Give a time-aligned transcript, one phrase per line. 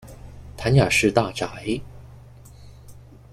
[0.57, 1.79] 谭雅士大宅。